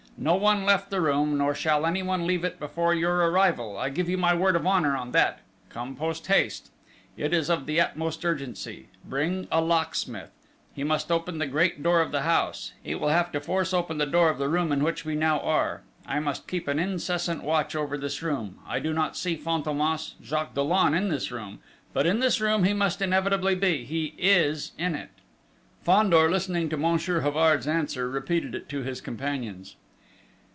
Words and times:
No 0.17 0.35
one 0.35 0.65
left 0.65 0.91
the 0.91 1.01
room, 1.01 1.39
nor 1.39 1.55
shall 1.55 1.83
anyone 1.83 2.27
leave 2.27 2.43
it 2.43 2.59
before 2.59 2.93
your 2.93 3.27
arrival, 3.31 3.75
I 3.75 3.89
give 3.89 4.07
you 4.07 4.19
my 4.19 4.35
word 4.35 4.55
of 4.55 4.67
honour 4.67 4.95
on 4.95 5.13
that! 5.13 5.39
Come, 5.69 5.95
post 5.95 6.27
haste. 6.27 6.69
It 7.17 7.33
is 7.33 7.49
of 7.49 7.65
the 7.65 7.81
utmost 7.81 8.23
urgency. 8.23 8.89
Bring 9.03 9.47
a 9.51 9.61
locksmith. 9.61 10.29
He 10.75 10.83
must 10.83 11.11
open 11.11 11.39
the 11.39 11.47
great 11.47 11.81
door 11.81 12.01
of 12.01 12.11
the 12.11 12.21
house. 12.21 12.71
He 12.83 12.93
will 12.93 13.07
have 13.07 13.31
to 13.31 13.41
force 13.41 13.73
open 13.73 13.97
the 13.97 14.05
door 14.05 14.29
of 14.29 14.37
the 14.37 14.47
room 14.47 14.71
in 14.71 14.83
which 14.83 15.03
we 15.05 15.15
now 15.15 15.39
are. 15.39 15.81
I 16.05 16.19
must 16.19 16.45
keep 16.47 16.67
an 16.67 16.77
incessant 16.77 17.41
watch 17.43 17.75
over 17.75 17.97
this 17.97 18.21
room. 18.21 18.59
I 18.67 18.77
do 18.79 18.93
not 18.93 19.17
see 19.17 19.35
Fantômas 19.35 20.13
Jacques 20.21 20.53
Dollon 20.53 20.93
in 20.93 21.09
this 21.09 21.31
room; 21.31 21.61
but 21.93 22.05
in 22.05 22.19
this 22.19 22.39
room 22.39 22.63
he 22.63 22.73
must 22.73 23.01
inevitably 23.01 23.55
be 23.55 23.85
he 23.85 24.13
is 24.19 24.73
in 24.77 24.93
it!" 24.93 25.09
Fandor, 25.81 26.29
listening 26.29 26.69
to 26.69 26.77
Monsieur 26.77 27.21
Havard's 27.21 27.67
answer, 27.67 28.07
repeated 28.07 28.53
it 28.53 28.69
to 28.69 28.83
his 28.83 29.01
companions. 29.01 29.77